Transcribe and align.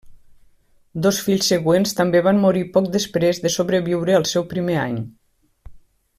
Dos 1.05 1.19
fills 1.27 1.49
següents 1.53 1.93
també 1.99 2.21
van 2.29 2.41
morir 2.47 2.65
poc 2.79 2.87
després 2.97 3.43
de 3.45 3.53
sobreviure 3.59 4.17
al 4.21 4.27
seu 4.33 4.49
primer 4.55 4.79
any. 4.87 4.99